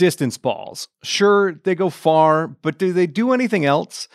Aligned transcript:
Distance 0.00 0.38
balls. 0.38 0.88
Sure, 1.02 1.52
they 1.52 1.74
go 1.74 1.90
far, 1.90 2.48
but 2.48 2.78
do 2.78 2.90
they 2.90 3.06
do 3.06 3.34
anything 3.34 3.66
else? 3.66 4.08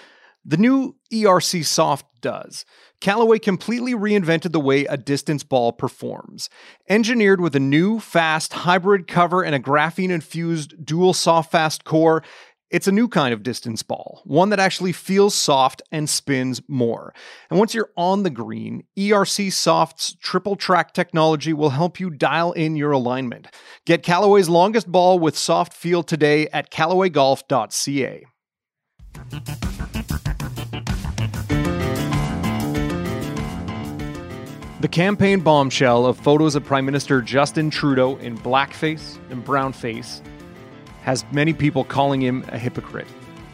The 0.43 0.57
new 0.57 0.95
ERC 1.13 1.63
Soft 1.63 2.07
does. 2.21 2.65
Callaway 2.99 3.37
completely 3.37 3.93
reinvented 3.93 4.51
the 4.51 4.59
way 4.59 4.85
a 4.85 4.97
distance 4.97 5.43
ball 5.43 5.71
performs. 5.71 6.49
Engineered 6.89 7.39
with 7.39 7.55
a 7.55 7.59
new, 7.59 7.99
fast 7.99 8.53
hybrid 8.53 9.07
cover 9.07 9.43
and 9.43 9.53
a 9.53 9.59
graphene 9.59 10.09
infused 10.09 10.83
dual 10.83 11.13
soft 11.13 11.51
fast 11.51 11.83
core, 11.83 12.23
it's 12.71 12.87
a 12.87 12.91
new 12.91 13.07
kind 13.07 13.33
of 13.33 13.43
distance 13.43 13.83
ball, 13.83 14.21
one 14.25 14.49
that 14.49 14.59
actually 14.59 14.91
feels 14.91 15.35
soft 15.35 15.81
and 15.91 16.09
spins 16.09 16.61
more. 16.67 17.13
And 17.49 17.59
once 17.59 17.73
you're 17.73 17.91
on 17.95 18.23
the 18.23 18.29
green, 18.29 18.83
ERC 18.97 19.53
Soft's 19.53 20.15
triple 20.15 20.55
track 20.55 20.93
technology 20.93 21.53
will 21.53 21.69
help 21.69 21.99
you 21.99 22.09
dial 22.09 22.51
in 22.53 22.75
your 22.75 22.91
alignment. 22.91 23.47
Get 23.85 24.03
Callaway's 24.03 24.49
longest 24.49 24.91
ball 24.91 25.19
with 25.19 25.37
soft 25.37 25.73
feel 25.73 26.01
today 26.01 26.47
at 26.47 26.71
callawaygolf.ca. 26.71 28.25
The 34.81 34.89
campaign 34.89 35.39
bombshell 35.39 36.05
of 36.05 36.19
photos 36.19 36.55
of 36.55 36.63
Prime 36.63 36.85
Minister 36.85 37.21
Justin 37.21 37.69
Trudeau 37.69 38.17
in 38.17 38.37
blackface 38.37 39.17
and 39.31 39.43
brownface 39.43 40.21
has 41.05 41.23
many 41.31 41.53
people 41.53 41.83
calling 41.83 42.19
him 42.19 42.43
a 42.47 42.57
hypocrite. 42.57 43.05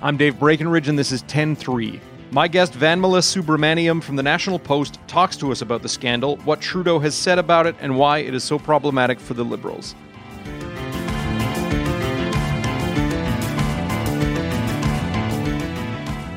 I'm 0.02 0.16
Dave 0.16 0.40
Breckenridge, 0.40 0.88
and 0.88 0.98
this 0.98 1.12
is 1.12 1.22
10 1.24 1.58
3. 1.58 2.00
My 2.32 2.48
guest, 2.48 2.72
Vanmala 2.72 3.20
Subramaniam 3.20 4.02
from 4.02 4.16
the 4.16 4.24
National 4.24 4.58
Post, 4.58 5.00
talks 5.08 5.36
to 5.36 5.52
us 5.52 5.62
about 5.62 5.82
the 5.82 5.90
scandal, 5.90 6.38
what 6.38 6.62
Trudeau 6.62 6.98
has 7.00 7.14
said 7.14 7.38
about 7.38 7.68
it, 7.68 7.76
and 7.82 7.98
why 7.98 8.20
it 8.20 8.34
is 8.34 8.46
so 8.46 8.58
problematic 8.58 9.20
for 9.20 9.34
the 9.34 9.44
Liberals. 9.44 9.96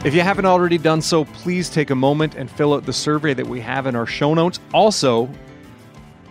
If 0.05 0.15
you 0.15 0.21
haven't 0.23 0.47
already 0.47 0.79
done 0.79 1.01
so, 1.01 1.27
please 1.27 1.71
take 1.71 1.91
a 1.91 1.95
moment 1.95 2.35
and 2.35 2.51
fill 2.51 2.75
out 2.75 2.87
the 2.87 2.93
survey 2.93 3.35
that 3.35 3.47
we 3.47 3.61
have 3.61 3.87
in 3.87 3.95
our 3.95 4.05
show 4.05 4.35
notes. 4.35 4.59
Also, 4.75 5.31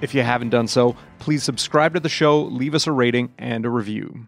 if 0.01 0.13
you 0.13 0.23
haven't 0.23 0.49
done 0.49 0.67
so, 0.67 0.97
please 1.19 1.41
subscribe 1.41 1.93
to 1.93 2.01
the 2.01 2.09
show, 2.09 2.41
leave 2.41 2.75
us 2.75 2.85
a 2.85 2.91
rating 2.91 3.33
and 3.37 3.65
a 3.65 3.69
review. 3.69 4.27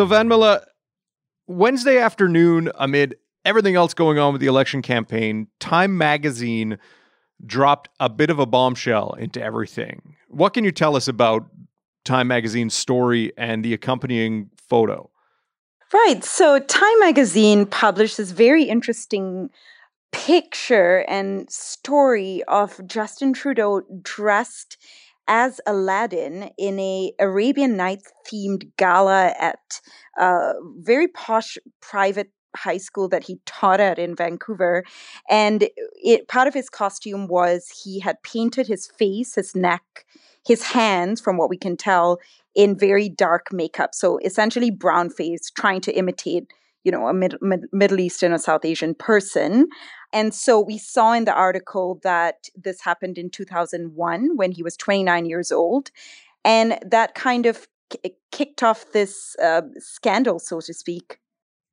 So, 0.00 0.06
Van 0.06 0.30
Vanmala, 0.30 0.64
Wednesday 1.46 1.98
afternoon, 1.98 2.70
amid 2.76 3.16
everything 3.44 3.74
else 3.74 3.92
going 3.92 4.18
on 4.18 4.32
with 4.32 4.40
the 4.40 4.46
election 4.46 4.80
campaign, 4.80 5.48
Time 5.58 5.98
Magazine 5.98 6.78
dropped 7.44 7.90
a 8.00 8.08
bit 8.08 8.30
of 8.30 8.38
a 8.38 8.46
bombshell 8.46 9.12
into 9.18 9.42
everything. 9.42 10.16
What 10.28 10.54
can 10.54 10.64
you 10.64 10.72
tell 10.72 10.96
us 10.96 11.06
about 11.06 11.50
Time 12.06 12.28
Magazine's 12.28 12.72
story 12.72 13.34
and 13.36 13.62
the 13.62 13.74
accompanying 13.74 14.48
photo? 14.56 15.10
Right. 15.92 16.24
So, 16.24 16.58
Time 16.60 17.00
Magazine 17.00 17.66
published 17.66 18.16
this 18.16 18.30
very 18.30 18.64
interesting 18.64 19.50
picture 20.12 21.04
and 21.08 21.50
story 21.50 22.42
of 22.48 22.80
Justin 22.86 23.34
Trudeau 23.34 23.82
dressed 24.00 24.78
as 25.30 25.60
Aladdin 25.64 26.50
in 26.58 26.78
a 26.80 27.12
Arabian 27.20 27.76
Nights 27.76 28.12
themed 28.26 28.68
gala 28.76 29.32
at 29.38 29.80
a 30.18 30.52
very 30.78 31.06
posh 31.06 31.56
private 31.80 32.32
high 32.56 32.78
school 32.78 33.08
that 33.08 33.22
he 33.22 33.38
taught 33.46 33.78
at 33.78 33.96
in 33.96 34.16
Vancouver. 34.16 34.84
And 35.30 35.68
it 36.02 36.26
part 36.26 36.48
of 36.48 36.54
his 36.54 36.68
costume 36.68 37.28
was 37.28 37.70
he 37.84 38.00
had 38.00 38.20
painted 38.24 38.66
his 38.66 38.88
face, 38.88 39.36
his 39.36 39.54
neck, 39.54 40.04
his 40.44 40.64
hands, 40.64 41.20
from 41.20 41.36
what 41.36 41.48
we 41.48 41.56
can 41.56 41.76
tell, 41.76 42.18
in 42.56 42.76
very 42.76 43.08
dark 43.08 43.52
makeup. 43.52 43.94
So 43.94 44.18
essentially 44.24 44.72
brown 44.72 45.10
face, 45.10 45.48
trying 45.50 45.80
to 45.82 45.92
imitate, 45.92 46.52
you 46.84 46.92
know, 46.92 47.08
a 47.08 47.14
mid- 47.14 47.40
mid- 47.40 47.66
Middle 47.72 48.00
Eastern 48.00 48.32
or 48.32 48.38
South 48.38 48.64
Asian 48.64 48.94
person. 48.94 49.68
And 50.12 50.34
so 50.34 50.60
we 50.60 50.78
saw 50.78 51.12
in 51.12 51.24
the 51.24 51.32
article 51.32 52.00
that 52.02 52.48
this 52.56 52.80
happened 52.80 53.18
in 53.18 53.30
2001 53.30 54.36
when 54.36 54.52
he 54.52 54.62
was 54.62 54.76
29 54.76 55.26
years 55.26 55.52
old. 55.52 55.90
And 56.44 56.78
that 56.84 57.14
kind 57.14 57.46
of 57.46 57.68
k- 57.90 58.16
kicked 58.32 58.62
off 58.62 58.90
this 58.92 59.36
uh, 59.42 59.62
scandal, 59.78 60.38
so 60.38 60.60
to 60.60 60.74
speak. 60.74 61.18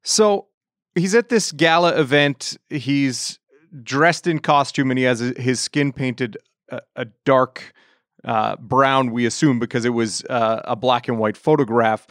So 0.03 0.47
he's 0.95 1.15
at 1.15 1.29
this 1.29 1.51
gala 1.51 1.99
event. 1.99 2.57
He's 2.69 3.39
dressed 3.83 4.27
in 4.27 4.39
costume 4.39 4.91
and 4.91 4.97
he 4.97 5.05
has 5.05 5.19
his 5.19 5.59
skin 5.59 5.91
painted 5.93 6.37
a, 6.69 6.81
a 6.95 7.05
dark 7.25 7.73
uh, 8.23 8.55
brown, 8.57 9.11
we 9.11 9.25
assume, 9.25 9.59
because 9.59 9.85
it 9.85 9.91
was 9.91 10.23
uh, 10.25 10.61
a 10.65 10.75
black 10.75 11.07
and 11.07 11.17
white 11.17 11.37
photograph. 11.37 12.07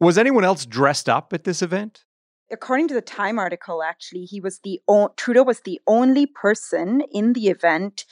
Was 0.00 0.18
anyone 0.18 0.44
else 0.44 0.64
dressed 0.66 1.08
up 1.08 1.32
at 1.32 1.44
this 1.44 1.62
event? 1.62 2.04
according 2.50 2.88
to 2.88 2.94
the 2.94 3.00
Time 3.00 3.38
article, 3.38 3.82
actually, 3.82 4.24
he 4.24 4.40
was 4.40 4.60
the 4.60 4.80
o- 4.88 5.12
Trudeau 5.16 5.42
was 5.42 5.60
the 5.60 5.80
only 5.86 6.26
person 6.26 7.02
in 7.12 7.32
the 7.32 7.48
event 7.48 8.04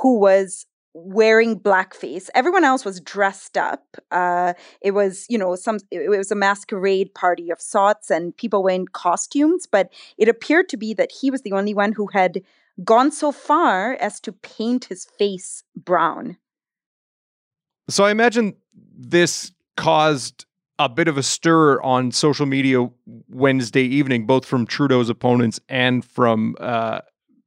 who 0.00 0.18
was 0.18 0.66
wearing 0.92 1.58
blackface. 1.58 2.28
Everyone 2.34 2.64
else 2.64 2.84
was 2.84 3.00
dressed 3.00 3.56
up. 3.56 3.96
Uh, 4.10 4.54
it 4.80 4.92
was, 4.92 5.26
you 5.28 5.38
know, 5.38 5.54
some. 5.54 5.78
It 5.90 6.08
was 6.08 6.30
a 6.30 6.36
masquerade 6.36 7.14
party 7.14 7.50
of 7.50 7.60
sorts, 7.60 8.10
and 8.10 8.36
people 8.36 8.62
were 8.62 8.70
in 8.70 8.88
costumes. 8.88 9.66
But 9.66 9.92
it 10.18 10.28
appeared 10.28 10.68
to 10.70 10.76
be 10.76 10.94
that 10.94 11.12
he 11.12 11.30
was 11.30 11.42
the 11.42 11.52
only 11.52 11.74
one 11.74 11.92
who 11.92 12.08
had 12.08 12.42
gone 12.82 13.10
so 13.12 13.32
far 13.32 13.94
as 13.94 14.20
to 14.20 14.32
paint 14.32 14.86
his 14.86 15.04
face 15.04 15.62
brown. 15.76 16.36
So 17.88 18.04
I 18.04 18.10
imagine 18.10 18.54
this 18.96 19.52
caused 19.76 20.46
a 20.78 20.88
bit 20.88 21.08
of 21.08 21.16
a 21.16 21.22
stir 21.22 21.80
on 21.82 22.10
social 22.10 22.46
media 22.46 22.88
Wednesday 23.28 23.84
evening, 23.84 24.26
both 24.26 24.44
from 24.44 24.66
Trudeau's 24.66 25.08
opponents 25.08 25.60
and 25.68 26.04
from 26.04 26.56
uh, 26.60 27.00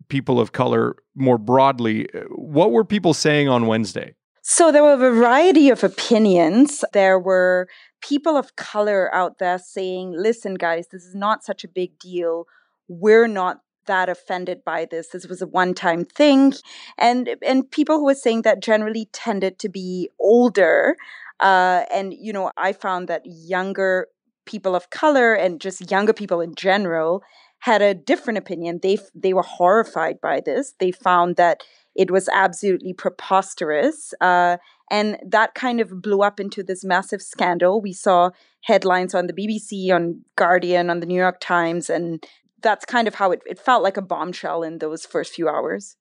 people 0.08 0.40
of 0.40 0.52
color 0.52 0.96
more 1.16 1.38
broadly. 1.38 2.08
What 2.30 2.72
were 2.72 2.86
people 2.86 3.14
saying 3.14 3.50
on 3.50 3.68
Wednesday? 3.68 4.16
So 4.44 4.72
there 4.72 4.84
were 4.84 4.94
a 4.94 4.98
variety 4.98 5.70
of 5.70 5.84
opinions. 5.84 6.86
There 6.94 7.20
were 7.20 7.68
people 8.02 8.38
of 8.38 8.56
color 8.56 9.14
out 9.14 9.40
there 9.40 9.60
saying, 9.60 10.14
listen, 10.18 10.56
guys, 10.56 10.88
this 10.90 11.04
is 11.04 11.16
not 11.16 11.44
such 11.44 11.66
a 11.66 11.68
big 11.68 12.00
deal. 12.00 12.46
We're 12.88 13.28
not 13.28 13.60
that 13.88 14.08
offended 14.08 14.64
by 14.64 14.86
this. 14.90 15.10
This 15.10 15.28
was 15.28 15.42
a 15.42 15.48
one-time 15.48 16.06
thing. 16.06 16.54
And 16.98 17.30
and 17.42 17.70
people 17.70 17.98
who 17.98 18.06
were 18.06 18.16
saying 18.16 18.44
that 18.44 18.62
generally 18.62 19.10
tended 19.12 19.60
to 19.60 19.70
be 19.70 20.10
older 20.20 20.96
uh, 21.40 21.84
and, 21.94 22.14
you 22.14 22.34
know, 22.34 22.52
I 22.58 22.74
found 22.74 23.08
that 23.08 23.22
younger 23.26 24.08
people 24.46 24.76
of 24.76 24.90
color 24.90 25.34
and 25.34 25.60
just 25.60 25.92
younger 25.92 26.14
people 26.14 26.42
in 26.42 26.56
general 26.56 27.22
had 27.60 27.82
a 27.82 27.94
different 27.94 28.38
opinion. 28.38 28.80
They, 28.82 28.98
they 29.16 29.34
were 29.34 29.44
horrified 29.44 30.22
by 30.22 30.42
this. 30.42 30.74
They 30.80 30.92
found 30.92 31.36
that 31.36 31.64
it 31.96 32.12
was 32.12 32.30
absolutely 32.30 32.94
preposterous. 32.94 34.14
Uh, 34.22 34.58
and 34.90 35.18
that 35.26 35.56
kind 35.56 35.82
of 35.82 36.02
blew 36.02 36.22
up 36.22 36.40
into 36.40 36.64
this 36.64 36.84
massive 36.86 37.22
scandal. 37.22 37.82
We 37.82 37.94
saw 37.94 38.30
headlines 38.64 39.14
on 39.14 39.28
the 39.28 39.34
BBC, 39.34 39.92
on 39.92 40.22
Guardian, 40.36 40.90
on 40.90 41.00
the 41.00 41.06
New 41.06 41.20
York 41.20 41.40
Times, 41.42 41.90
and 41.90 42.24
that's 42.62 42.86
kind 42.86 43.08
of 43.08 43.16
how 43.16 43.32
it, 43.32 43.42
it 43.46 43.60
felt 43.60 43.84
like 43.84 43.98
a 43.98 44.02
bombshell 44.02 44.64
in 44.64 44.78
those 44.78 45.06
first 45.06 45.34
few 45.34 45.50
hours. 45.50 45.98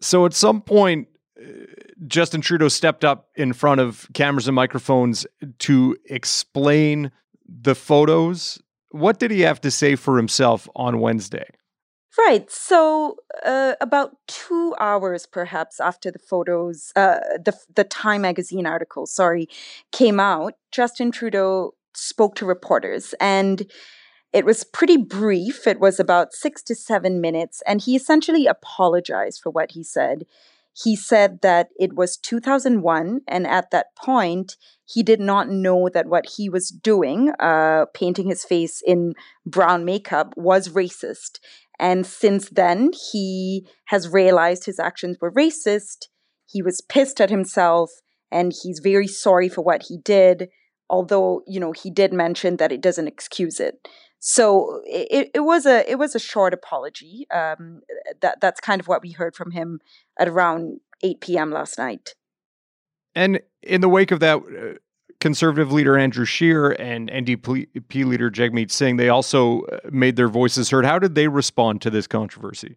So 0.00 0.26
at 0.26 0.34
some 0.34 0.60
point, 0.60 1.08
Justin 2.06 2.40
Trudeau 2.40 2.68
stepped 2.68 3.04
up 3.04 3.28
in 3.34 3.52
front 3.52 3.80
of 3.80 4.08
cameras 4.14 4.46
and 4.46 4.54
microphones 4.54 5.26
to 5.60 5.96
explain 6.06 7.10
the 7.46 7.74
photos. 7.74 8.60
What 8.90 9.18
did 9.18 9.30
he 9.30 9.40
have 9.40 9.60
to 9.62 9.70
say 9.70 9.96
for 9.96 10.16
himself 10.16 10.68
on 10.76 11.00
Wednesday? 11.00 11.48
Right. 12.16 12.48
So, 12.48 13.16
uh, 13.44 13.74
about 13.80 14.16
two 14.28 14.76
hours 14.78 15.26
perhaps 15.26 15.80
after 15.80 16.12
the 16.12 16.20
photos, 16.20 16.92
uh, 16.94 17.18
the 17.44 17.58
the 17.74 17.82
Time 17.82 18.22
magazine 18.22 18.66
article, 18.66 19.06
sorry, 19.06 19.48
came 19.90 20.20
out, 20.20 20.54
Justin 20.70 21.10
Trudeau 21.10 21.74
spoke 21.92 22.36
to 22.36 22.46
reporters, 22.46 23.14
and 23.20 23.68
it 24.32 24.44
was 24.44 24.62
pretty 24.62 24.96
brief. 24.96 25.66
It 25.66 25.80
was 25.80 25.98
about 25.98 26.32
six 26.32 26.62
to 26.64 26.76
seven 26.76 27.20
minutes, 27.20 27.64
and 27.66 27.80
he 27.80 27.96
essentially 27.96 28.46
apologized 28.46 29.40
for 29.42 29.50
what 29.50 29.72
he 29.72 29.82
said 29.82 30.24
he 30.76 30.96
said 30.96 31.40
that 31.42 31.68
it 31.78 31.94
was 31.94 32.16
2001 32.16 33.20
and 33.28 33.46
at 33.46 33.70
that 33.70 33.94
point 33.96 34.56
he 34.84 35.02
did 35.02 35.20
not 35.20 35.48
know 35.48 35.88
that 35.88 36.06
what 36.06 36.26
he 36.36 36.48
was 36.48 36.68
doing 36.68 37.32
uh, 37.38 37.86
painting 37.94 38.28
his 38.28 38.44
face 38.44 38.82
in 38.84 39.14
brown 39.46 39.84
makeup 39.84 40.34
was 40.36 40.68
racist. 40.68 41.38
And 41.78 42.06
since 42.06 42.50
then 42.50 42.90
he 43.12 43.66
has 43.86 44.08
realized 44.08 44.64
his 44.64 44.78
actions 44.78 45.16
were 45.20 45.32
racist. 45.32 46.08
He 46.46 46.60
was 46.60 46.80
pissed 46.80 47.20
at 47.20 47.30
himself 47.30 47.90
and 48.30 48.52
he's 48.62 48.80
very 48.80 49.06
sorry 49.06 49.48
for 49.48 49.62
what 49.62 49.84
he 49.88 49.98
did 49.98 50.48
although 50.90 51.42
you 51.46 51.58
know 51.58 51.72
he 51.72 51.90
did 51.90 52.12
mention 52.12 52.56
that 52.58 52.72
it 52.72 52.80
doesn't 52.80 53.08
excuse 53.08 53.58
it 53.58 53.88
so 54.26 54.80
it, 54.86 55.30
it 55.34 55.40
was 55.40 55.66
a 55.66 55.88
it 55.88 55.96
was 55.96 56.14
a 56.14 56.18
short 56.18 56.54
apology. 56.54 57.26
Um, 57.30 57.82
that 58.22 58.40
that's 58.40 58.58
kind 58.58 58.80
of 58.80 58.88
what 58.88 59.02
we 59.02 59.10
heard 59.10 59.36
from 59.36 59.50
him 59.50 59.80
at 60.18 60.28
around 60.28 60.80
8 61.02 61.20
p.m. 61.20 61.50
last 61.50 61.76
night. 61.76 62.14
And 63.14 63.40
in 63.62 63.82
the 63.82 63.88
wake 63.90 64.12
of 64.12 64.20
that, 64.20 64.38
uh, 64.38 64.78
conservative 65.20 65.72
leader 65.72 65.98
Andrew 65.98 66.24
Scheer 66.24 66.70
and 66.70 67.10
NDP 67.10 68.06
leader 68.06 68.30
Jagmeet 68.30 68.70
Singh, 68.70 68.96
they 68.96 69.10
also 69.10 69.60
uh, 69.64 69.80
made 69.92 70.16
their 70.16 70.28
voices 70.28 70.70
heard. 70.70 70.86
How 70.86 70.98
did 70.98 71.14
they 71.14 71.28
respond 71.28 71.82
to 71.82 71.90
this 71.90 72.06
controversy? 72.06 72.76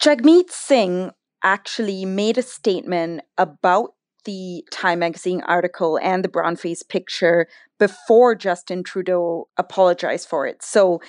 Jagmeet 0.00 0.50
Singh 0.50 1.10
actually 1.42 2.04
made 2.04 2.38
a 2.38 2.42
statement 2.42 3.22
about 3.36 3.94
the 4.24 4.64
Time 4.70 5.00
magazine 5.00 5.42
article 5.46 5.98
and 6.02 6.24
the 6.24 6.28
brown 6.28 6.56
face 6.56 6.82
picture 6.82 7.46
before 7.78 8.34
Justin 8.34 8.82
Trudeau 8.82 9.48
apologized 9.56 10.28
for 10.28 10.46
it. 10.46 10.62
So 10.62 11.00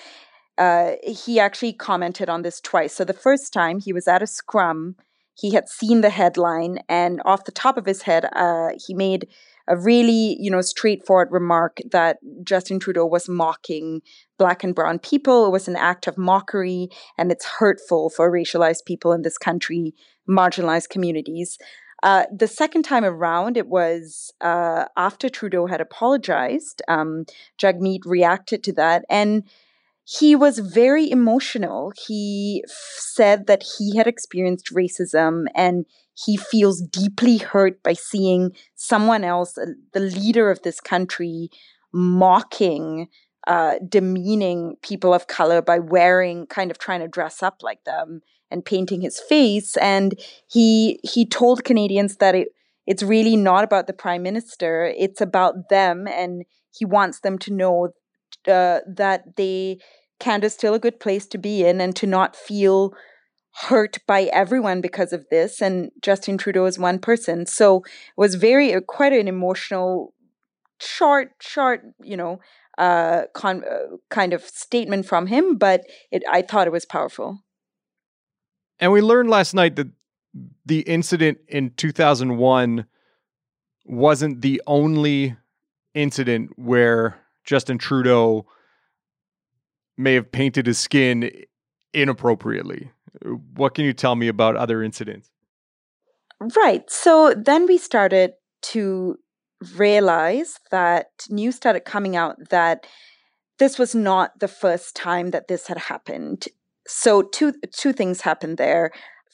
uh, 0.57 0.93
he 1.03 1.39
actually 1.39 1.73
commented 1.73 2.29
on 2.29 2.41
this 2.41 2.61
twice. 2.61 2.93
So 2.93 3.03
the 3.03 3.13
first 3.13 3.53
time 3.53 3.79
he 3.79 3.93
was 3.93 4.07
at 4.07 4.21
a 4.21 4.27
scrum, 4.27 4.95
he 5.33 5.51
had 5.51 5.69
seen 5.69 6.01
the 6.01 6.09
headline, 6.09 6.79
and 6.87 7.21
off 7.25 7.45
the 7.45 7.51
top 7.51 7.77
of 7.77 7.85
his 7.85 8.03
head, 8.03 8.25
uh, 8.33 8.69
he 8.85 8.93
made 8.93 9.27
a 9.67 9.77
really, 9.77 10.37
you 10.39 10.51
know, 10.51 10.61
straightforward 10.61 11.29
remark 11.31 11.77
that 11.91 12.17
Justin 12.43 12.79
Trudeau 12.79 13.05
was 13.05 13.29
mocking 13.29 14.01
black 14.37 14.63
and 14.63 14.75
brown 14.75 14.99
people. 14.99 15.47
It 15.47 15.51
was 15.51 15.67
an 15.67 15.77
act 15.77 16.07
of 16.07 16.17
mockery, 16.17 16.89
and 17.17 17.31
it's 17.31 17.45
hurtful 17.45 18.09
for 18.09 18.31
racialized 18.31 18.85
people 18.85 19.13
in 19.13 19.21
this 19.21 19.37
country, 19.37 19.93
marginalized 20.29 20.89
communities. 20.89 21.57
Uh, 22.03 22.25
the 22.35 22.47
second 22.47 22.83
time 22.83 23.05
around, 23.05 23.57
it 23.57 23.67
was 23.67 24.33
uh, 24.41 24.85
after 24.97 25.29
Trudeau 25.29 25.67
had 25.67 25.81
apologized. 25.81 26.81
Um, 26.87 27.25
Jagmeet 27.59 28.01
reacted 28.05 28.63
to 28.63 28.73
that, 28.73 29.05
and 29.09 29.43
he 30.03 30.35
was 30.35 30.59
very 30.59 31.09
emotional. 31.09 31.93
He 32.07 32.63
f- 32.67 32.71
said 32.97 33.47
that 33.47 33.63
he 33.77 33.95
had 33.95 34.07
experienced 34.07 34.73
racism 34.73 35.45
and 35.55 35.85
he 36.13 36.37
feels 36.37 36.81
deeply 36.81 37.37
hurt 37.37 37.81
by 37.83 37.93
seeing 37.93 38.51
someone 38.75 39.23
else, 39.23 39.57
uh, 39.57 39.67
the 39.93 39.99
leader 39.99 40.49
of 40.49 40.61
this 40.63 40.79
country, 40.81 41.49
mocking, 41.93 43.07
uh, 43.47 43.75
demeaning 43.87 44.75
people 44.81 45.13
of 45.13 45.27
color 45.27 45.61
by 45.61 45.79
wearing, 45.79 46.45
kind 46.47 46.71
of 46.71 46.77
trying 46.77 46.99
to 46.99 47.07
dress 47.07 47.41
up 47.41 47.61
like 47.61 47.83
them 47.83 48.21
and 48.49 48.65
painting 48.65 49.01
his 49.01 49.19
face. 49.19 49.77
And 49.77 50.19
he 50.47 50.99
he 51.03 51.25
told 51.25 51.63
Canadians 51.63 52.17
that 52.17 52.35
it 52.35 52.49
it's 52.87 53.03
really 53.03 53.35
not 53.35 53.63
about 53.63 53.87
the 53.87 53.93
prime 53.93 54.23
minister; 54.23 54.93
it's 54.97 55.21
about 55.21 55.69
them, 55.69 56.07
and 56.07 56.43
he 56.71 56.85
wants 56.85 57.19
them 57.19 57.37
to 57.39 57.53
know 57.53 57.89
uh, 58.47 58.79
that 58.87 59.35
they 59.37 59.79
Canada's 60.19 60.53
still 60.53 60.73
a 60.73 60.79
good 60.79 60.99
place 60.99 61.25
to 61.27 61.37
be 61.37 61.63
in, 61.65 61.81
and 61.81 61.95
to 61.95 62.07
not 62.07 62.35
feel 62.35 62.93
hurt 63.67 63.97
by 64.07 64.23
everyone 64.25 64.81
because 64.81 65.11
of 65.13 65.25
this. 65.29 65.61
And 65.61 65.91
Justin 66.01 66.37
Trudeau 66.37 66.65
is 66.65 66.79
one 66.79 66.99
person, 66.99 67.45
so 67.45 67.77
it 67.77 68.17
was 68.17 68.35
very 68.35 68.73
uh, 68.73 68.81
quite 68.81 69.13
an 69.13 69.27
emotional, 69.27 70.13
short, 70.79 71.33
short, 71.39 71.81
you 72.01 72.15
know, 72.17 72.39
uh, 72.81 73.27
con- 73.33 73.63
uh, 73.63 73.95
kind 74.09 74.33
of 74.33 74.43
statement 74.43 75.05
from 75.05 75.27
him. 75.27 75.57
But 75.57 75.83
it, 76.11 76.23
I 76.29 76.41
thought 76.41 76.67
it 76.67 76.73
was 76.73 76.85
powerful. 76.85 77.39
And 78.79 78.91
we 78.91 79.01
learned 79.01 79.29
last 79.29 79.53
night 79.53 79.75
that 79.75 79.87
the 80.65 80.79
incident 80.81 81.37
in 81.47 81.71
2001 81.77 82.85
wasn't 83.85 84.41
the 84.41 84.61
only 84.65 85.35
incident 85.93 86.51
where 86.55 87.19
Justin 87.43 87.77
Trudeau 87.77 88.47
may 89.97 90.15
have 90.15 90.31
painted 90.31 90.65
his 90.65 90.79
skin 90.79 91.29
inappropriately. 91.93 92.91
What 93.53 93.75
can 93.75 93.85
you 93.85 93.93
tell 93.93 94.15
me 94.15 94.27
about 94.27 94.55
other 94.55 94.81
incidents? 94.81 95.29
Right. 96.55 96.89
So 96.89 97.35
then 97.37 97.67
we 97.67 97.77
started 97.77 98.33
to 98.63 99.17
realize 99.75 100.59
that 100.71 101.07
news 101.29 101.55
started 101.55 101.85
coming 101.85 102.15
out 102.15 102.35
that 102.49 102.85
this 103.59 103.77
was 103.77 103.93
not 103.93 104.39
the 104.39 104.47
first 104.47 104.95
time 104.95 105.31
that 105.31 105.47
this 105.47 105.67
had 105.67 105.77
happened 105.77 106.47
so 106.87 107.21
two 107.21 107.53
two 107.73 107.93
things 107.93 108.21
happened 108.21 108.57
there. 108.57 108.91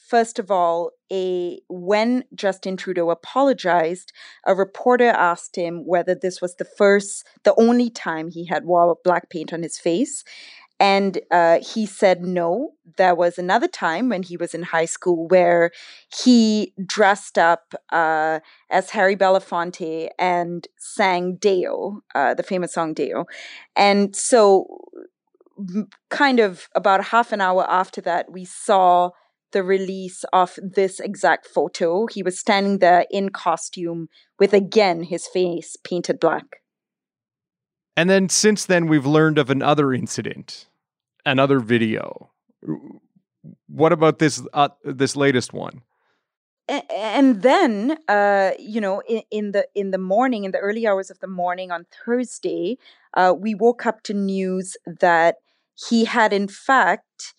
First 0.10 0.40
of 0.40 0.50
all, 0.50 0.92
a 1.12 1.60
when 1.68 2.24
Justin 2.34 2.78
Trudeau 2.78 3.10
apologized, 3.10 4.14
a 4.46 4.56
reporter 4.56 5.10
asked 5.10 5.56
him 5.56 5.86
whether 5.86 6.16
this 6.16 6.42
was 6.42 6.56
the 6.56 6.68
first, 6.78 7.26
the 7.44 7.56
only 7.60 7.90
time 7.90 8.30
he 8.30 8.46
had 8.46 8.66
wore 8.66 8.98
black 9.04 9.30
paint 9.30 9.52
on 9.52 9.64
his 9.64 9.78
face, 9.78 10.24
and 10.80 11.20
uh, 11.32 11.60
he 11.60 11.86
said 11.86 12.22
no. 12.22 12.72
There 12.98 13.16
was 13.16 13.38
another 13.38 13.68
time 13.68 14.10
when 14.10 14.24
he 14.24 14.38
was 14.38 14.54
in 14.54 14.64
high 14.64 14.86
school 14.86 15.28
where 15.28 15.72
he 16.24 16.74
dressed 16.86 17.38
up 17.38 17.74
uh, 17.92 18.40
as 18.70 18.92
Harry 18.92 19.16
Belafonte 19.16 20.10
and 20.20 20.68
sang 20.78 21.36
Day-O, 21.36 22.02
uh, 22.14 22.34
the 22.34 22.44
famous 22.44 22.74
song 22.74 22.94
Day-O. 22.94 23.26
And 23.76 24.16
so 24.16 24.68
kind 26.10 26.40
of 26.40 26.70
about 26.76 27.06
half 27.06 27.32
an 27.32 27.42
hour 27.42 27.66
after 27.70 28.02
that, 28.02 28.32
we 28.32 28.46
saw 28.46 29.12
the 29.54 29.64
release 29.64 30.24
of 30.34 30.60
this 30.62 31.00
exact 31.00 31.48
photo. 31.48 32.06
He 32.06 32.22
was 32.22 32.38
standing 32.38 32.80
there 32.80 33.06
in 33.10 33.30
costume 33.30 34.10
with 34.40 34.54
again 34.54 35.04
his 35.04 35.26
face 35.26 35.76
painted 35.84 36.20
black. 36.20 36.62
And 37.98 38.10
then 38.10 38.30
since 38.30 38.66
then, 38.66 38.88
we've 38.88 39.06
learned 39.06 39.38
of 39.38 39.50
another 39.50 39.92
incident, 39.92 40.68
another 41.26 41.60
video. 41.60 42.32
What 43.68 43.92
about 43.92 44.20
this 44.20 44.42
uh, 44.54 44.70
this 44.84 45.16
latest 45.16 45.54
one? 45.54 45.82
and 46.70 47.44
then 47.44 47.98
uh, 48.10 48.52
you 48.60 48.82
know 48.82 49.02
in, 49.08 49.22
in, 49.32 49.52
the 49.54 49.66
in 49.74 49.92
the 49.92 49.98
morning 49.98 50.44
in 50.44 50.52
the 50.52 50.58
early 50.58 50.86
hours 50.86 51.10
of 51.10 51.18
the 51.20 51.28
morning 51.28 51.72
on 51.72 51.86
thursday 52.04 52.78
uh, 53.14 53.34
we 53.38 53.56
woke 53.56 53.86
up 53.86 54.04
to 54.04 54.14
news 54.14 54.76
that 54.86 55.38
he 55.76 56.04
had 56.04 56.34
in 56.34 56.46
fact 56.46 57.34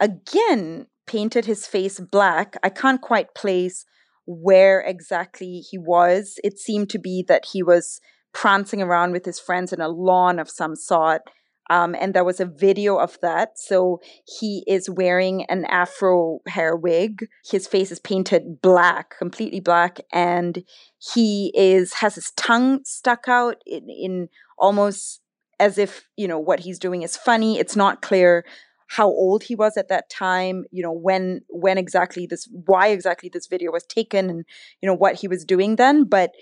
again 0.00 0.88
painted 1.06 1.44
his 1.44 1.66
face 1.66 2.00
black. 2.00 2.56
I 2.62 2.68
can't 2.68 3.00
quite 3.00 3.34
place 3.34 3.84
where 4.26 4.80
exactly 4.80 5.58
he 5.58 5.78
was. 5.78 6.38
It 6.44 6.58
seemed 6.58 6.90
to 6.90 6.98
be 6.98 7.24
that 7.28 7.46
he 7.52 7.62
was 7.62 8.00
prancing 8.32 8.82
around 8.82 9.12
with 9.12 9.24
his 9.24 9.38
friends 9.38 9.72
in 9.72 9.80
a 9.80 9.88
lawn 9.88 10.38
of 10.38 10.50
some 10.50 10.76
sort. 10.76 11.22
Um, 11.70 11.94
and 11.98 12.12
there 12.12 12.24
was 12.24 12.40
a 12.40 12.44
video 12.44 12.96
of 12.96 13.18
that. 13.22 13.58
So 13.58 14.00
he 14.26 14.64
is 14.66 14.90
wearing 14.90 15.44
an 15.44 15.64
afro 15.66 16.40
hair 16.48 16.76
wig. 16.76 17.26
His 17.48 17.66
face 17.66 17.90
is 17.92 18.00
painted 18.00 18.60
black, 18.60 19.16
completely 19.16 19.60
black, 19.60 20.00
and 20.12 20.64
he 20.98 21.52
is 21.54 21.94
has 21.94 22.16
his 22.16 22.32
tongue 22.32 22.80
stuck 22.84 23.28
out 23.28 23.56
in, 23.64 23.88
in 23.88 24.28
almost 24.58 25.22
as 25.62 25.78
if 25.78 26.08
you 26.16 26.26
know 26.26 26.38
what 26.38 26.60
he's 26.60 26.78
doing 26.78 27.02
is 27.02 27.16
funny 27.16 27.58
it's 27.58 27.76
not 27.76 28.02
clear 28.02 28.44
how 28.88 29.06
old 29.06 29.44
he 29.44 29.54
was 29.54 29.76
at 29.76 29.88
that 29.88 30.10
time 30.10 30.64
you 30.72 30.82
know 30.82 30.92
when 30.92 31.40
when 31.48 31.78
exactly 31.78 32.26
this 32.26 32.48
why 32.66 32.88
exactly 32.88 33.30
this 33.32 33.46
video 33.46 33.70
was 33.70 33.84
taken 33.84 34.28
and 34.28 34.44
you 34.80 34.86
know 34.86 34.94
what 34.94 35.14
he 35.14 35.28
was 35.28 35.44
doing 35.44 35.76
then 35.76 36.04
but 36.04 36.32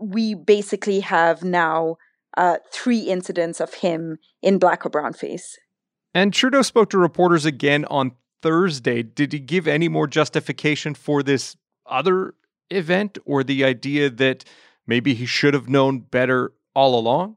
we 0.00 0.34
basically 0.34 1.00
have 1.00 1.42
now 1.42 1.96
uh, 2.36 2.58
three 2.72 3.00
incidents 3.00 3.60
of 3.60 3.74
him 3.74 4.18
in 4.42 4.58
black 4.58 4.86
or 4.86 4.90
brown 4.90 5.12
face. 5.12 5.58
And 6.14 6.32
trudeau 6.32 6.62
spoke 6.62 6.90
to 6.90 6.98
reporters 6.98 7.44
again 7.44 7.84
on 7.86 8.12
thursday. 8.42 9.02
Did 9.02 9.32
he 9.32 9.38
give 9.38 9.66
any 9.66 9.88
more 9.88 10.06
justification 10.06 10.94
for 10.94 11.22
this 11.22 11.56
other 11.86 12.34
event 12.70 13.18
or 13.24 13.42
the 13.42 13.64
idea 13.64 14.10
that 14.10 14.44
maybe 14.86 15.14
he 15.14 15.26
should 15.26 15.54
have 15.54 15.68
known 15.68 16.00
better 16.00 16.52
all 16.74 16.98
along? 16.98 17.36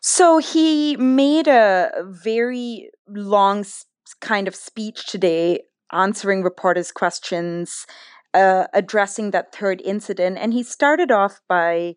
So 0.00 0.38
he 0.38 0.96
made 0.96 1.48
a 1.48 1.90
very 2.04 2.90
long 3.08 3.64
kind 4.20 4.46
of 4.46 4.54
speech 4.54 5.06
today, 5.06 5.62
answering 5.92 6.42
reporters' 6.42 6.92
questions, 6.92 7.86
uh, 8.36 8.66
addressing 8.72 9.30
that 9.30 9.54
third 9.54 9.80
incident. 9.84 10.38
And 10.38 10.52
he 10.52 10.62
started 10.62 11.10
off 11.10 11.40
by 11.48 11.96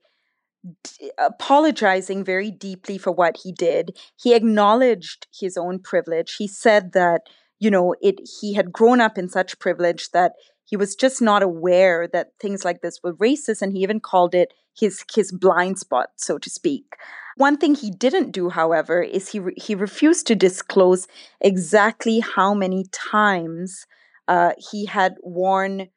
d- 0.84 1.12
apologizing 1.18 2.24
very 2.24 2.50
deeply 2.52 2.98
for 2.98 3.12
what 3.12 3.38
he 3.44 3.52
did. 3.52 3.98
He 4.22 4.34
acknowledged 4.34 5.28
his 5.38 5.58
own 5.58 5.80
privilege. 5.80 6.36
He 6.38 6.48
said 6.48 6.94
that, 6.94 7.22
you 7.60 7.70
know, 7.70 7.96
it 8.02 8.16
he 8.40 8.54
had 8.54 8.72
grown 8.72 9.02
up 9.02 9.18
in 9.18 9.30
such 9.30 9.60
privilege 9.60 10.12
that 10.12 10.34
he 10.66 10.78
was 10.78 10.96
just 10.96 11.22
not 11.22 11.44
aware 11.44 12.08
that 12.14 12.30
things 12.40 12.64
like 12.64 12.82
this 12.82 13.00
were 13.04 13.16
racist 13.16 13.62
and 13.62 13.74
he 13.74 13.80
even 13.80 14.00
called 14.00 14.34
it 14.34 14.54
his 14.78 15.04
his 15.14 15.32
blind 15.32 15.78
spot 15.78 16.10
so 16.16 16.38
to 16.38 16.50
speak 16.50 16.96
one 17.40 17.56
thing 17.56 17.74
he 17.74 17.90
didn't 17.90 18.32
do, 18.32 18.50
however, 18.50 19.02
is 19.02 19.30
he 19.30 19.40
re- 19.40 19.54
he 19.56 19.74
refused 19.74 20.28
to 20.28 20.36
disclose 20.36 21.08
exactly 21.40 22.20
how 22.20 22.54
many 22.54 22.84
times 22.92 23.86
uh, 24.28 24.52
he 24.72 24.86
had 24.86 25.16
worn 25.24 25.88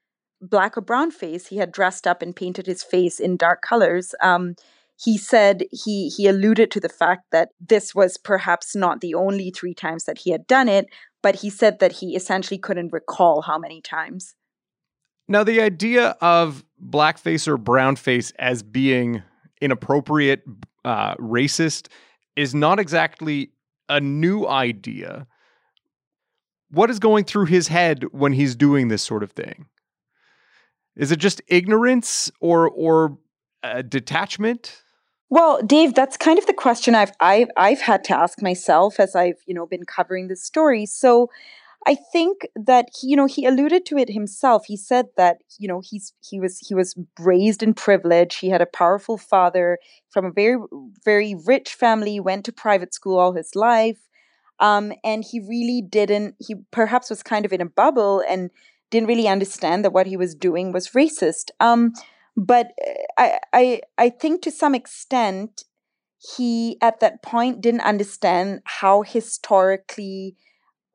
black 0.42 0.76
or 0.76 0.80
brown 0.80 1.10
face. 1.10 1.46
He 1.46 1.56
had 1.56 1.72
dressed 1.72 2.06
up 2.06 2.20
and 2.20 2.36
painted 2.36 2.66
his 2.66 2.82
face 2.82 3.20
in 3.20 3.36
dark 3.36 3.62
colors. 3.62 4.14
Um, 4.20 4.54
he 5.02 5.16
said 5.16 5.64
he 5.70 6.08
he 6.10 6.26
alluded 6.26 6.70
to 6.72 6.80
the 6.80 6.88
fact 6.88 7.30
that 7.32 7.50
this 7.60 7.94
was 7.94 8.18
perhaps 8.18 8.76
not 8.76 9.00
the 9.00 9.14
only 9.14 9.50
three 9.50 9.74
times 9.74 10.04
that 10.04 10.18
he 10.18 10.30
had 10.30 10.46
done 10.46 10.68
it, 10.68 10.86
but 11.22 11.36
he 11.36 11.50
said 11.50 11.78
that 11.78 11.92
he 11.92 12.14
essentially 12.14 12.58
couldn't 12.58 12.92
recall 12.92 13.42
how 13.42 13.58
many 13.58 13.80
times. 13.80 14.34
Now, 15.28 15.44
the 15.44 15.60
idea 15.60 16.16
of 16.20 16.64
blackface 16.84 17.48
or 17.48 17.56
brownface 17.56 18.32
as 18.38 18.62
being 18.62 19.22
inappropriate, 19.60 20.42
uh, 20.84 21.14
racist, 21.14 21.88
is 22.36 22.54
not 22.54 22.78
exactly 22.78 23.52
a 23.88 24.00
new 24.00 24.46
idea. 24.46 25.26
What 26.70 26.90
is 26.90 26.98
going 26.98 27.24
through 27.24 27.46
his 27.46 27.68
head 27.68 28.04
when 28.12 28.32
he's 28.32 28.56
doing 28.56 28.88
this 28.88 29.02
sort 29.02 29.22
of 29.22 29.32
thing? 29.32 29.66
Is 30.96 31.12
it 31.12 31.18
just 31.18 31.40
ignorance 31.48 32.30
or 32.40 32.68
or 32.68 33.18
uh, 33.62 33.82
detachment? 33.82 34.82
Well, 35.30 35.62
Dave, 35.62 35.94
that's 35.94 36.18
kind 36.18 36.38
of 36.38 36.46
the 36.46 36.52
question 36.52 36.94
I've 36.94 37.12
I've 37.20 37.48
I've 37.56 37.80
had 37.80 38.04
to 38.04 38.16
ask 38.16 38.42
myself 38.42 39.00
as 39.00 39.16
I've 39.16 39.40
you 39.46 39.54
know 39.54 39.66
been 39.66 39.84
covering 39.84 40.28
this 40.28 40.42
story. 40.42 40.84
So, 40.84 41.30
I 41.86 41.94
think 41.94 42.46
that 42.54 42.90
he, 43.00 43.08
you 43.08 43.16
know 43.16 43.24
he 43.24 43.46
alluded 43.46 43.86
to 43.86 43.96
it 43.96 44.10
himself. 44.10 44.66
He 44.66 44.76
said 44.76 45.06
that 45.16 45.38
you 45.58 45.68
know 45.68 45.80
he's 45.82 46.12
he 46.20 46.38
was 46.38 46.58
he 46.58 46.74
was 46.74 46.94
raised 47.18 47.62
in 47.62 47.72
privilege. 47.72 48.36
He 48.36 48.50
had 48.50 48.60
a 48.60 48.66
powerful 48.66 49.16
father 49.16 49.78
from 50.10 50.26
a 50.26 50.30
very 50.30 50.58
very 51.02 51.34
rich 51.34 51.72
family. 51.72 52.20
Went 52.20 52.44
to 52.44 52.52
private 52.52 52.92
school 52.92 53.18
all 53.18 53.32
his 53.32 53.56
life, 53.56 54.00
um, 54.60 54.92
and 55.02 55.24
he 55.24 55.40
really 55.40 55.80
didn't. 55.80 56.34
He 56.38 56.56
perhaps 56.70 57.08
was 57.08 57.22
kind 57.22 57.46
of 57.46 57.54
in 57.54 57.62
a 57.62 57.66
bubble 57.66 58.22
and 58.28 58.50
didn't 58.92 59.08
really 59.08 59.26
understand 59.26 59.84
that 59.84 59.92
what 59.92 60.06
he 60.06 60.16
was 60.16 60.36
doing 60.36 60.70
was 60.70 60.90
racist. 60.90 61.50
Um, 61.58 61.92
but 62.36 62.68
uh, 62.86 62.92
I, 63.18 63.38
I, 63.52 63.80
I 63.98 64.10
think 64.10 64.42
to 64.42 64.52
some 64.52 64.74
extent, 64.74 65.64
he 66.36 66.76
at 66.80 67.00
that 67.00 67.22
point 67.22 67.60
didn't 67.60 67.80
understand 67.80 68.60
how 68.64 69.02
historically 69.02 70.36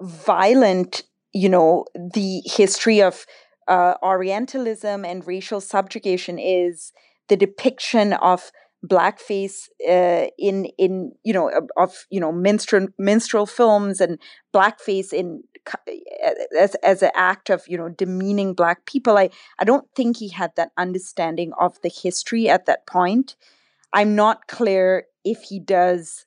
violent, 0.02 1.04
you 1.34 1.50
know, 1.50 1.86
the 1.94 2.42
history 2.46 3.02
of 3.02 3.26
uh, 3.68 3.96
Orientalism 4.02 5.04
and 5.04 5.28
racial 5.28 5.60
subjugation 5.60 6.40
is. 6.40 6.94
The 7.30 7.36
depiction 7.36 8.14
of 8.14 8.54
blackface 8.86 9.68
uh, 9.86 10.28
in 10.38 10.66
in 10.78 11.12
you 11.24 11.34
know 11.34 11.50
of, 11.50 11.70
of 11.76 12.06
you 12.10 12.20
know 12.20 12.32
minstrel 12.32 12.88
minstrel 12.98 13.46
films 13.46 14.00
and 14.00 14.18
blackface 14.54 15.12
in 15.12 15.44
Eh, 15.88 16.34
as 16.58 16.76
as 16.76 17.02
an 17.04 17.12
act 17.16 17.50
of 17.50 17.64
you 17.68 17.78
know 17.78 17.90
demeaning 17.90 18.54
black 18.54 18.86
people 18.86 19.18
i 19.18 19.30
i 19.60 19.64
don't 19.64 19.88
think 19.96 20.18
he 20.18 20.30
had 20.30 20.52
that 20.56 20.72
understanding 20.78 21.52
of 21.60 21.80
the 21.82 21.90
history 21.90 22.50
at 22.50 22.66
that 22.66 22.86
point. 22.88 23.36
I'm 23.94 24.16
not 24.16 24.48
clear 24.48 25.06
if 25.24 25.44
he 25.44 25.60
does 25.60 26.26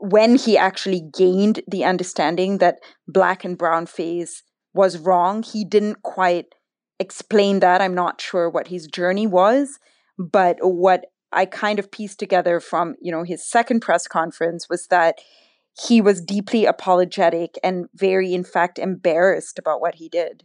when 0.00 0.36
he 0.36 0.56
actually 0.56 1.00
gained 1.00 1.60
the 1.68 1.84
understanding 1.84 2.58
that 2.58 2.80
black 3.06 3.44
and 3.44 3.56
brown 3.56 3.86
face 3.86 4.42
was 4.74 4.98
wrong. 4.98 5.42
He 5.42 5.64
didn't 5.64 6.02
quite 6.02 6.54
explain 6.98 7.60
that. 7.60 7.80
I'm 7.80 7.94
not 7.94 8.20
sure 8.20 8.50
what 8.50 8.68
his 8.68 8.86
journey 8.86 9.26
was 9.26 9.78
but 10.18 10.56
what 10.60 11.06
i 11.32 11.46
kind 11.46 11.78
of 11.78 11.90
pieced 11.90 12.18
together 12.18 12.60
from 12.60 12.96
you 13.00 13.12
know 13.12 13.22
his 13.22 13.46
second 13.46 13.80
press 13.80 14.06
conference 14.06 14.68
was 14.68 14.86
that 14.88 15.18
he 15.86 16.00
was 16.00 16.20
deeply 16.20 16.64
apologetic 16.64 17.56
and 17.62 17.86
very, 17.94 18.34
in 18.34 18.44
fact, 18.44 18.78
embarrassed 18.78 19.58
about 19.58 19.80
what 19.80 19.96
he 19.96 20.08
did. 20.08 20.44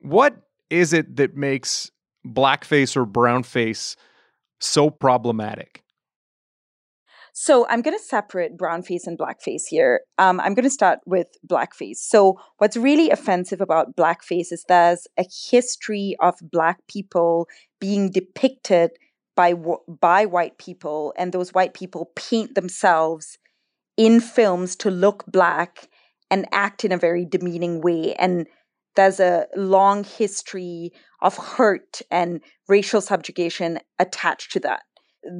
What 0.00 0.36
is 0.70 0.92
it 0.92 1.16
that 1.16 1.36
makes 1.36 1.90
blackface 2.26 2.96
or 2.96 3.06
brownface 3.06 3.96
so 4.60 4.90
problematic? 4.90 5.82
So 7.36 7.66
I'm 7.68 7.82
going 7.82 7.96
to 7.96 8.04
separate 8.04 8.56
brownface 8.56 9.06
and 9.06 9.18
blackface 9.18 9.62
here. 9.68 10.02
Um, 10.18 10.38
I'm 10.40 10.54
going 10.54 10.64
to 10.64 10.70
start 10.70 11.00
with 11.04 11.26
blackface. 11.48 11.96
So 11.96 12.38
what's 12.58 12.76
really 12.76 13.10
offensive 13.10 13.60
about 13.60 13.96
blackface 13.96 14.52
is 14.52 14.64
there's 14.68 15.08
a 15.18 15.24
history 15.50 16.16
of 16.20 16.34
black 16.40 16.78
people 16.86 17.48
being 17.80 18.10
depicted 18.10 18.92
by 19.36 19.54
by 20.00 20.26
white 20.26 20.58
people, 20.58 21.12
and 21.18 21.32
those 21.32 21.52
white 21.52 21.74
people 21.74 22.12
paint 22.14 22.54
themselves 22.54 23.36
in 23.96 24.20
films 24.20 24.76
to 24.76 24.90
look 24.90 25.24
black 25.26 25.88
and 26.30 26.46
act 26.52 26.84
in 26.84 26.92
a 26.92 26.96
very 26.98 27.24
demeaning 27.24 27.80
way. 27.80 28.14
And 28.14 28.46
there's 28.96 29.20
a 29.20 29.46
long 29.56 30.04
history 30.04 30.92
of 31.20 31.36
hurt 31.36 32.02
and 32.10 32.40
racial 32.68 33.00
subjugation 33.00 33.80
attached 33.98 34.52
to 34.52 34.60
that. 34.60 34.82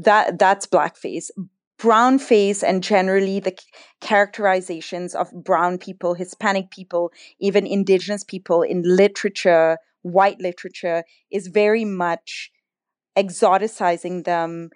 That 0.02 0.38
that's 0.38 0.66
blackface. 0.66 1.30
Brown 1.78 2.18
face 2.18 2.62
and 2.62 2.82
generally 2.82 3.40
the 3.40 3.56
characterizations 4.00 5.14
of 5.14 5.30
brown 5.32 5.78
people, 5.78 6.14
Hispanic 6.14 6.70
people, 6.70 7.12
even 7.40 7.66
indigenous 7.66 8.24
people 8.24 8.62
in 8.62 8.82
literature, 8.84 9.78
white 10.02 10.40
literature, 10.40 11.02
is 11.30 11.48
very 11.48 11.84
much 11.84 12.50
exoticizing 13.18 14.24
them 14.24 14.70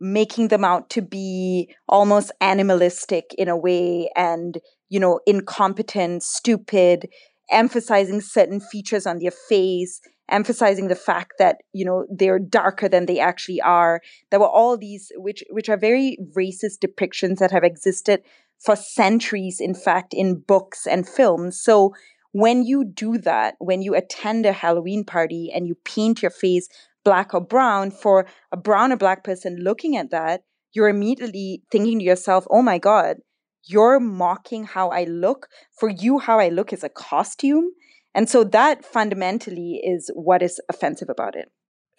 making 0.00 0.48
them 0.48 0.64
out 0.64 0.88
to 0.90 1.02
be 1.02 1.74
almost 1.88 2.32
animalistic 2.40 3.34
in 3.36 3.48
a 3.48 3.56
way 3.56 4.10
and 4.16 4.58
you 4.88 4.98
know 4.98 5.20
incompetent 5.26 6.22
stupid 6.22 7.08
emphasizing 7.50 8.20
certain 8.20 8.60
features 8.60 9.06
on 9.06 9.18
their 9.18 9.30
face 9.30 10.00
emphasizing 10.30 10.88
the 10.88 10.96
fact 10.96 11.34
that 11.38 11.58
you 11.72 11.84
know 11.84 12.06
they're 12.10 12.38
darker 12.38 12.88
than 12.88 13.06
they 13.06 13.18
actually 13.18 13.60
are. 13.60 14.00
There 14.30 14.40
were 14.40 14.48
all 14.48 14.76
these 14.78 15.12
which 15.16 15.42
which 15.50 15.68
are 15.68 15.76
very 15.76 16.16
racist 16.36 16.78
depictions 16.84 17.38
that 17.38 17.50
have 17.50 17.64
existed 17.64 18.22
for 18.58 18.76
centuries 18.76 19.60
in 19.60 19.74
fact 19.74 20.14
in 20.14 20.40
books 20.40 20.86
and 20.86 21.08
films. 21.08 21.60
So 21.60 21.92
when 22.32 22.62
you 22.62 22.84
do 22.84 23.18
that 23.18 23.56
when 23.58 23.82
you 23.82 23.94
attend 23.94 24.46
a 24.46 24.52
halloween 24.52 25.04
party 25.04 25.50
and 25.52 25.66
you 25.66 25.74
paint 25.84 26.22
your 26.22 26.30
face 26.30 26.68
black 27.04 27.34
or 27.34 27.40
brown, 27.40 27.90
for 27.90 28.26
a 28.52 28.56
brown 28.56 28.92
or 28.92 28.96
black 28.96 29.24
person 29.24 29.56
looking 29.60 29.96
at 29.96 30.10
that, 30.10 30.42
you're 30.72 30.88
immediately 30.88 31.62
thinking 31.70 31.98
to 31.98 32.04
yourself, 32.04 32.46
oh 32.50 32.62
my 32.62 32.78
God, 32.78 33.16
you're 33.64 34.00
mocking 34.00 34.64
how 34.64 34.88
I 34.90 35.04
look. 35.04 35.48
For 35.78 35.88
you, 35.88 36.18
how 36.18 36.38
I 36.38 36.48
look 36.48 36.72
is 36.72 36.84
a 36.84 36.88
costume. 36.88 37.70
And 38.14 38.28
so 38.28 38.44
that 38.44 38.84
fundamentally 38.84 39.80
is 39.84 40.10
what 40.14 40.42
is 40.42 40.60
offensive 40.68 41.08
about 41.08 41.36
it. 41.36 41.50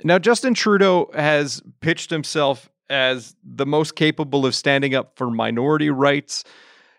Now, 0.04 0.20
Justin 0.20 0.54
Trudeau 0.54 1.12
has 1.14 1.62
pitched 1.80 2.10
himself 2.10 2.70
as 2.90 3.36
the 3.44 3.66
most 3.66 3.96
capable 3.96 4.46
of 4.46 4.56
standing 4.56 4.96
up 4.96 5.16
for 5.16 5.30
minority 5.30 5.90
rights. 5.90 6.44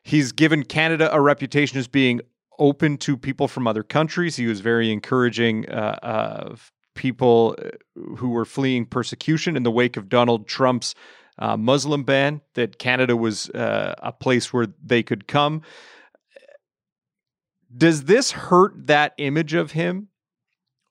He's 0.04 0.32
given 0.32 0.64
Canada 0.64 1.12
a 1.12 1.20
reputation 1.20 1.78
as 1.78 1.88
being 1.88 2.20
open 2.58 2.96
to 2.98 3.16
people 3.16 3.48
from 3.48 3.66
other 3.66 3.82
countries. 3.82 4.36
He 4.36 4.46
was 4.46 4.60
very 4.60 4.90
encouraging 4.92 5.68
uh, 5.68 5.98
of 6.02 6.72
people 6.94 7.56
uh, 7.58 7.70
who 8.16 8.30
were 8.30 8.44
fleeing 8.44 8.86
persecution 8.86 9.56
in 9.56 9.62
the 9.62 9.70
wake 9.70 9.96
of 9.96 10.08
Donald 10.08 10.46
Trump's 10.46 10.94
uh, 11.38 11.56
Muslim 11.56 12.04
ban, 12.04 12.40
that 12.54 12.78
Canada 12.78 13.16
was 13.16 13.48
uh, 13.50 13.94
a 13.98 14.12
place 14.12 14.52
where 14.52 14.68
they 14.84 15.02
could 15.02 15.26
come. 15.26 15.62
Does 17.74 18.04
this 18.04 18.32
hurt 18.32 18.86
that 18.86 19.14
image 19.18 19.54
of 19.54 19.72
him? 19.72 20.08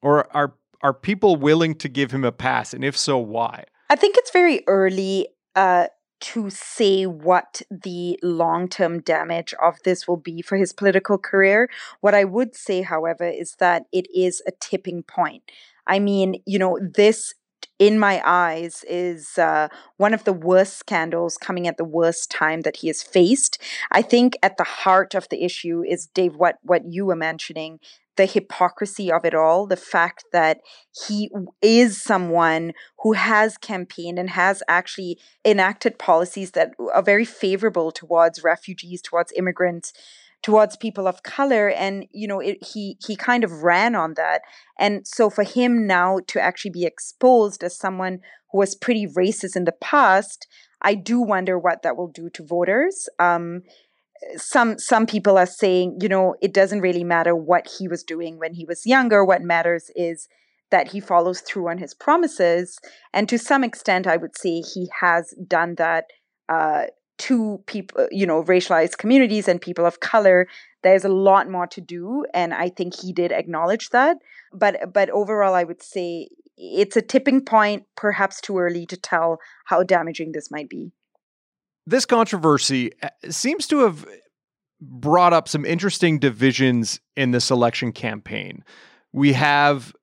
Or 0.02 0.36
are 0.36 0.56
are 0.82 0.94
people 0.94 1.36
willing 1.36 1.76
to 1.76 1.88
give 1.88 2.12
him 2.12 2.24
a 2.24 2.32
pass? 2.32 2.74
And 2.74 2.84
if 2.84 2.98
so, 2.98 3.20
why? 3.20 3.66
I 3.90 3.96
think 3.96 4.18
it's 4.18 4.32
very 4.32 4.64
early 4.68 5.28
uh, 5.56 5.88
to 6.22 6.50
say 6.50 7.06
what 7.06 7.62
the 7.70 8.18
long 8.24 8.68
term 8.70 9.02
damage 9.02 9.54
of 9.62 9.78
this 9.84 10.08
will 10.08 10.18
be 10.18 10.42
for 10.42 10.56
his 10.56 10.72
political 10.72 11.18
career. 11.18 11.70
What 12.00 12.16
I 12.16 12.24
would 12.24 12.56
say, 12.56 12.84
however, 12.84 13.26
is 13.26 13.56
that 13.60 13.86
it 13.92 14.08
is 14.16 14.42
a 14.48 14.52
tipping 14.60 15.04
point. 15.04 15.44
I 15.92 16.00
mean, 16.00 16.42
you 16.46 16.58
know, 16.58 16.80
this 16.82 17.34
in 17.78 18.00
my 18.00 18.22
eyes 18.26 18.86
is 18.88 19.38
uh, 19.38 19.68
one 19.98 20.14
of 20.14 20.24
the 20.24 20.34
worst 20.34 20.78
scandals 20.78 21.38
coming 21.38 21.68
at 21.68 21.76
the 21.78 21.84
worst 21.84 22.32
time 22.32 22.62
that 22.62 22.78
he 22.78 22.88
has 22.88 23.04
faced. 23.04 23.62
I 23.92 24.02
think 24.02 24.38
at 24.42 24.56
the 24.58 24.64
heart 24.64 25.16
of 25.16 25.28
the 25.30 25.44
issue 25.44 25.84
is 25.86 26.08
dave 26.08 26.36
what 26.36 26.56
what 26.64 26.84
you 26.86 27.06
were 27.06 27.16
mentioning 27.16 27.80
the 28.18 28.26
hypocrisy 28.26 29.12
of 29.12 29.24
it 29.26 29.34
all 29.34 29.66
the 29.66 29.78
fact 29.78 30.26
that 30.34 30.60
he 31.08 31.30
is 31.62 32.02
someone 32.02 32.74
who 33.00 33.14
has 33.14 33.58
campaigned 33.58 34.20
and 34.20 34.30
has 34.30 34.62
actually 34.68 35.18
enacted 35.46 35.98
policies 35.98 36.52
that 36.52 36.74
are 36.94 37.02
very 37.02 37.26
favorable 37.26 37.92
towards 37.92 38.44
refugees 38.44 39.02
towards 39.02 39.32
immigrants 39.36 39.94
towards 40.44 40.76
people 40.76 41.08
of 41.08 41.24
color 41.24 41.70
and 41.70 42.06
you 42.12 42.28
know 42.28 42.40
it, 42.40 42.58
he 42.64 42.98
he 43.06 43.16
kind 43.16 43.44
of 43.44 43.64
ran 43.64 43.96
on 43.96 44.14
that. 44.16 44.42
And 44.80 45.08
so 45.08 45.30
for 45.30 45.44
him 45.44 45.86
now 45.86 46.20
to 46.28 46.42
actually 46.42 46.72
be 46.72 46.86
exposed 46.86 47.64
as 47.64 47.78
someone 47.78 48.20
who 48.52 48.58
was 48.58 48.76
pretty 48.76 49.08
racist 49.08 49.56
in 49.56 49.66
the 49.66 49.72
past 49.72 50.48
i 50.82 50.96
do 50.96 51.22
wonder 51.22 51.58
what 51.58 51.84
that 51.84 51.96
will 51.96 52.08
do 52.08 52.30
to 52.32 52.46
voters. 52.46 53.08
Um, 53.20 53.64
some 54.36 54.78
some 54.78 55.06
people 55.06 55.38
are 55.38 55.48
saying 55.48 55.98
you 56.02 56.10
know 56.10 56.36
it 56.42 56.54
doesn't 56.54 56.82
really 56.82 57.04
matter 57.04 57.36
what 57.36 57.68
he 57.78 57.88
was 57.88 58.04
doing 58.04 58.40
when 58.40 58.54
he 58.54 58.66
was 58.66 58.86
younger. 58.86 59.24
What 59.26 59.42
matters 59.42 59.90
is 59.96 60.28
that 60.70 60.90
he 60.90 61.00
follows 61.00 61.42
through 61.42 61.70
on 61.70 61.78
his 61.78 61.94
promises. 61.94 62.80
And 63.14 63.28
to 63.30 63.38
some 63.38 63.64
extent 63.64 64.08
i 64.08 64.18
would 64.18 64.38
say 64.38 64.62
he 64.62 64.90
has 65.02 65.34
done 65.48 65.76
that 65.76 66.06
uh, 66.50 66.86
to 67.22 67.64
people, 67.68 68.08
you 68.12 68.26
know, 68.26 68.44
racialized 68.44 68.98
communities 68.98 69.48
and 69.48 69.62
people 69.62 69.86
of 69.86 70.00
color, 70.00 70.48
there's 70.84 71.06
a 71.06 71.10
lot 71.10 71.50
more 71.50 71.68
to 71.68 71.82
do. 71.82 72.26
And 72.34 72.54
I 72.54 72.70
think 72.70 73.00
he 73.00 73.14
did 73.14 73.32
acknowledge 73.32 73.90
that. 73.90 74.18
But 74.52 74.92
but 74.94 75.10
overall, 75.12 75.54
I 75.54 75.64
would 75.64 75.82
say 75.84 76.28
it's 76.58 76.98
a 76.98 77.02
tipping 77.02 77.46
point, 77.46 77.84
perhaps 77.96 78.42
too 78.42 78.58
early 78.58 78.86
to 78.88 78.98
tell 78.98 79.38
how 79.66 79.84
damaging 79.84 80.32
this 80.32 80.50
might 80.52 80.70
be. 80.70 80.92
This 81.86 82.06
controversy 82.06 82.92
uh, 83.02 83.10
seems 83.30 83.68
to 83.68 83.80
have 83.80 84.06
brought 84.80 85.34
up 85.34 85.48
some 85.48 85.66
interesting 85.66 86.18
divisions 86.18 87.00
in 87.16 87.32
this 87.32 87.52
election 87.52 87.92
campaign. 87.92 88.64
We 89.14 89.34
have 89.34 89.94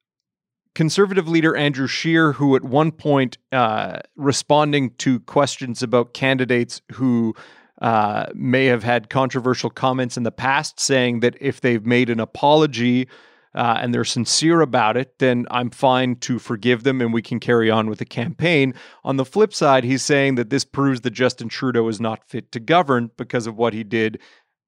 conservative 0.78 1.26
leader 1.26 1.56
Andrew 1.56 1.88
Scheer, 1.88 2.30
who 2.30 2.54
at 2.54 2.62
one 2.62 2.92
point, 2.92 3.36
uh, 3.50 3.98
responding 4.14 4.90
to 4.98 5.18
questions 5.18 5.82
about 5.82 6.14
candidates 6.14 6.80
who 6.92 7.34
uh, 7.82 8.26
may 8.32 8.66
have 8.66 8.84
had 8.84 9.10
controversial 9.10 9.70
comments 9.70 10.16
in 10.16 10.22
the 10.22 10.30
past, 10.30 10.78
saying 10.78 11.18
that 11.18 11.36
if 11.40 11.60
they've 11.60 11.84
made 11.84 12.08
an 12.08 12.20
apology 12.20 13.08
uh, 13.56 13.78
and 13.80 13.92
they're 13.92 14.04
sincere 14.04 14.60
about 14.60 14.96
it, 14.96 15.18
then 15.18 15.48
I'm 15.50 15.70
fine 15.70 16.14
to 16.20 16.38
forgive 16.38 16.84
them 16.84 17.00
and 17.00 17.12
we 17.12 17.22
can 17.22 17.40
carry 17.40 17.68
on 17.68 17.90
with 17.90 17.98
the 17.98 18.04
campaign. 18.04 18.72
On 19.02 19.16
the 19.16 19.24
flip 19.24 19.52
side, 19.52 19.82
he's 19.82 20.04
saying 20.04 20.36
that 20.36 20.48
this 20.48 20.64
proves 20.64 21.00
that 21.00 21.10
Justin 21.10 21.48
Trudeau 21.48 21.88
is 21.88 22.00
not 22.00 22.22
fit 22.28 22.52
to 22.52 22.60
govern 22.60 23.10
because 23.16 23.48
of 23.48 23.56
what 23.56 23.74
he 23.74 23.82
did 23.82 24.20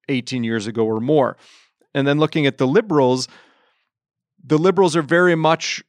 18 0.08 0.42
years 0.42 0.66
ago 0.66 0.84
or 0.84 0.98
more. 0.98 1.36
And 1.94 2.04
then 2.04 2.18
looking 2.18 2.46
at 2.46 2.58
the 2.58 2.66
Liberals, 2.66 3.28
the 4.42 4.58
Liberals 4.58 4.96
are 4.96 5.02
very 5.02 5.36
much 5.36 5.84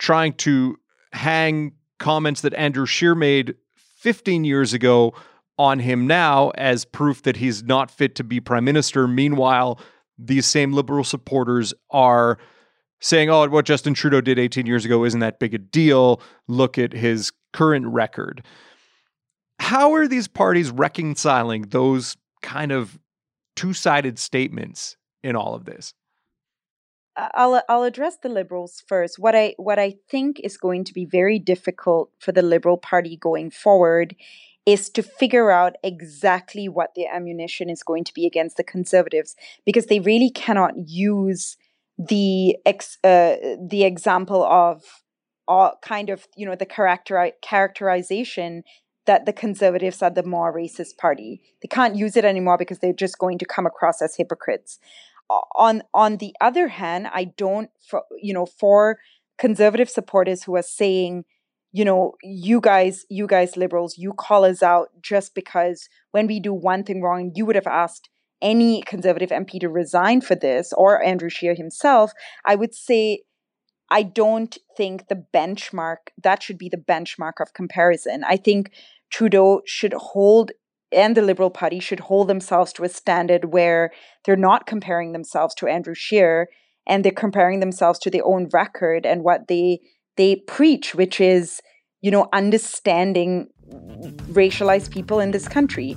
trying 0.00 0.32
to 0.32 0.76
hang 1.12 1.72
comments 1.98 2.40
that 2.40 2.54
Andrew 2.54 2.86
Scheer 2.86 3.14
made 3.14 3.54
15 3.76 4.42
years 4.44 4.72
ago 4.72 5.14
on 5.58 5.78
him 5.78 6.06
now 6.06 6.50
as 6.56 6.86
proof 6.86 7.22
that 7.22 7.36
he's 7.36 7.62
not 7.62 7.90
fit 7.90 8.14
to 8.14 8.24
be 8.24 8.40
prime 8.40 8.64
minister. 8.64 9.06
Meanwhile, 9.06 9.78
these 10.18 10.46
same 10.46 10.72
liberal 10.72 11.04
supporters 11.04 11.74
are 11.90 12.38
saying, 13.00 13.28
oh, 13.28 13.46
what 13.48 13.66
Justin 13.66 13.92
Trudeau 13.92 14.22
did 14.22 14.38
18 14.38 14.64
years 14.66 14.86
ago 14.86 15.04
isn't 15.04 15.20
that 15.20 15.38
big 15.38 15.54
a 15.54 15.58
deal. 15.58 16.22
Look 16.48 16.78
at 16.78 16.94
his 16.94 17.30
current 17.52 17.86
record. 17.86 18.42
How 19.58 19.92
are 19.92 20.08
these 20.08 20.28
parties 20.28 20.70
reconciling 20.70 21.62
those 21.68 22.16
kind 22.40 22.72
of 22.72 22.98
two 23.54 23.74
sided 23.74 24.18
statements 24.18 24.96
in 25.22 25.36
all 25.36 25.54
of 25.54 25.66
this? 25.66 25.92
I'll 27.16 27.62
I'll 27.68 27.82
address 27.82 28.18
the 28.22 28.28
liberals 28.28 28.82
first. 28.86 29.18
What 29.18 29.34
I 29.34 29.54
what 29.56 29.78
I 29.78 29.94
think 30.08 30.40
is 30.40 30.56
going 30.56 30.84
to 30.84 30.94
be 30.94 31.04
very 31.04 31.38
difficult 31.38 32.10
for 32.18 32.32
the 32.32 32.42
Liberal 32.42 32.76
Party 32.76 33.16
going 33.16 33.50
forward 33.50 34.14
is 34.66 34.90
to 34.90 35.02
figure 35.02 35.50
out 35.50 35.76
exactly 35.82 36.68
what 36.68 36.90
their 36.94 37.12
ammunition 37.12 37.70
is 37.70 37.82
going 37.82 38.04
to 38.04 38.14
be 38.14 38.26
against 38.26 38.56
the 38.56 38.64
conservatives 38.64 39.34
because 39.64 39.86
they 39.86 40.00
really 40.00 40.30
cannot 40.30 40.72
use 40.76 41.56
the 41.98 42.56
ex, 42.64 42.98
uh, 43.02 43.36
the 43.60 43.84
example 43.84 44.44
of 44.44 44.82
uh, 45.48 45.70
kind 45.82 46.10
of 46.10 46.26
you 46.36 46.46
know 46.46 46.54
the 46.54 46.66
character 46.66 47.32
characterization 47.42 48.62
that 49.06 49.26
the 49.26 49.32
conservatives 49.32 50.02
are 50.02 50.10
the 50.10 50.22
more 50.22 50.54
racist 50.54 50.96
party. 50.96 51.40
They 51.62 51.68
can't 51.68 51.96
use 51.96 52.16
it 52.16 52.24
anymore 52.24 52.58
because 52.58 52.78
they're 52.78 52.92
just 52.92 53.18
going 53.18 53.38
to 53.38 53.44
come 53.44 53.66
across 53.66 54.00
as 54.00 54.14
hypocrites. 54.14 54.78
On 55.56 55.82
on 55.94 56.16
the 56.16 56.34
other 56.40 56.68
hand, 56.68 57.08
I 57.12 57.24
don't 57.24 57.70
for 57.88 58.04
you 58.20 58.34
know 58.34 58.46
for 58.46 58.98
conservative 59.38 59.88
supporters 59.88 60.42
who 60.42 60.56
are 60.56 60.62
saying 60.62 61.24
you 61.72 61.84
know 61.84 62.14
you 62.22 62.60
guys 62.60 63.04
you 63.08 63.26
guys 63.26 63.56
liberals 63.56 63.96
you 63.96 64.12
call 64.12 64.44
us 64.44 64.62
out 64.62 64.88
just 65.00 65.34
because 65.34 65.88
when 66.10 66.26
we 66.26 66.40
do 66.40 66.52
one 66.52 66.82
thing 66.82 67.00
wrong 67.00 67.30
you 67.34 67.46
would 67.46 67.54
have 67.54 67.66
asked 67.66 68.10
any 68.42 68.82
conservative 68.82 69.30
mp 69.30 69.60
to 69.60 69.68
resign 69.68 70.20
for 70.20 70.34
this 70.34 70.72
or 70.76 71.02
andrew 71.02 71.30
scheer 71.30 71.54
himself 71.54 72.12
i 72.44 72.54
would 72.54 72.74
say 72.74 73.22
i 73.90 74.02
don't 74.02 74.58
think 74.76 75.08
the 75.08 75.24
benchmark 75.32 76.10
that 76.22 76.42
should 76.42 76.58
be 76.58 76.68
the 76.68 76.76
benchmark 76.76 77.34
of 77.40 77.52
comparison. 77.52 78.24
I 78.24 78.36
think 78.36 78.72
trudeau 79.10 79.60
should 79.66 79.92
hold 79.92 80.52
and 80.92 81.16
the 81.16 81.22
liberal 81.22 81.50
party 81.50 81.80
should 81.80 82.00
hold 82.00 82.28
themselves 82.28 82.72
to 82.72 82.84
a 82.84 82.88
standard 82.88 83.52
where 83.52 83.90
they're 84.24 84.36
not 84.36 84.66
comparing 84.66 85.12
themselves 85.12 85.54
to 85.54 85.66
andrew 85.66 85.94
scheer 85.94 86.48
and 86.86 87.04
they're 87.04 87.12
comparing 87.12 87.60
themselves 87.60 87.98
to 87.98 88.10
their 88.10 88.24
own 88.24 88.48
record 88.52 89.06
and 89.06 89.22
what 89.22 89.48
they 89.48 89.80
they 90.16 90.36
preach, 90.36 90.94
which 90.94 91.20
is, 91.20 91.60
you 92.02 92.10
know, 92.10 92.28
understanding 92.32 93.48
racialized 94.32 94.90
people 94.90 95.20
in 95.20 95.30
this 95.30 95.48
country. 95.48 95.94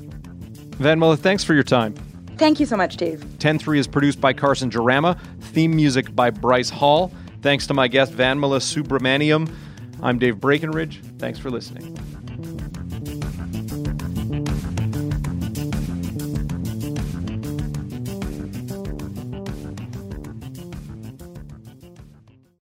Vanmala, 0.77 1.17
thanks 1.17 1.43
for 1.43 1.53
your 1.53 1.63
time. 1.63 1.93
Thank 2.38 2.60
you 2.60 2.65
so 2.65 2.77
much, 2.77 2.97
Dave. 2.97 3.19
10-3 3.39 3.77
is 3.77 3.88
produced 3.88 4.21
by 4.21 4.32
Carson 4.32 4.69
Jarama, 4.69 5.19
theme 5.41 5.75
music 5.75 6.15
by 6.15 6.29
Bryce 6.29 6.69
Hall. 6.69 7.12
Thanks 7.41 7.67
to 7.67 7.73
my 7.73 7.88
guest, 7.88 8.13
Vanmala 8.13 8.60
Subramaniam. 8.60 9.51
I'm 10.01 10.19
Dave 10.19 10.39
Breckenridge. 10.39 11.01
Thanks 11.19 11.38
for 11.38 11.51
listening. 11.51 11.97